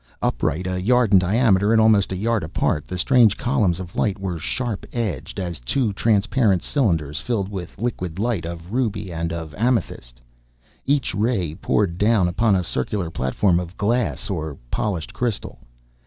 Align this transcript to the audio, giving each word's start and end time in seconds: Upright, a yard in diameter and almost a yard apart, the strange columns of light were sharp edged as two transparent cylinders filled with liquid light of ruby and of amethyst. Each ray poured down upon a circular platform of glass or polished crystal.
Upright, 0.19 0.65
a 0.65 0.81
yard 0.81 1.13
in 1.13 1.19
diameter 1.19 1.71
and 1.71 1.79
almost 1.79 2.11
a 2.11 2.15
yard 2.15 2.43
apart, 2.43 2.87
the 2.87 2.97
strange 2.97 3.37
columns 3.37 3.79
of 3.79 3.95
light 3.95 4.17
were 4.17 4.39
sharp 4.39 4.83
edged 4.91 5.39
as 5.39 5.59
two 5.59 5.93
transparent 5.93 6.63
cylinders 6.63 7.19
filled 7.19 7.49
with 7.49 7.77
liquid 7.77 8.17
light 8.17 8.43
of 8.43 8.73
ruby 8.73 9.13
and 9.13 9.31
of 9.31 9.53
amethyst. 9.53 10.19
Each 10.87 11.13
ray 11.13 11.53
poured 11.53 11.99
down 11.99 12.27
upon 12.27 12.55
a 12.55 12.63
circular 12.63 13.11
platform 13.11 13.59
of 13.59 13.77
glass 13.77 14.27
or 14.27 14.57
polished 14.71 15.13
crystal. 15.13 15.59